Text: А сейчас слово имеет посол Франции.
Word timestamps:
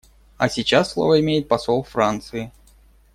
А 0.35 0.49
сейчас 0.49 0.93
слово 0.93 1.19
имеет 1.19 1.47
посол 1.47 1.83
Франции. 1.83 2.51